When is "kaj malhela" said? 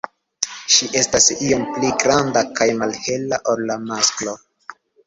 2.61-3.43